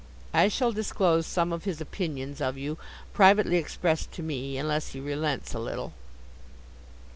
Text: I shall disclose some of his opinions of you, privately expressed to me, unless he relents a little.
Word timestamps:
I 0.33 0.47
shall 0.47 0.71
disclose 0.71 1.27
some 1.27 1.53
of 1.53 1.65
his 1.65 1.79
opinions 1.79 2.41
of 2.41 2.57
you, 2.57 2.79
privately 3.13 3.57
expressed 3.57 4.11
to 4.13 4.23
me, 4.23 4.57
unless 4.57 4.93
he 4.93 4.99
relents 4.99 5.53
a 5.53 5.59
little. 5.59 5.93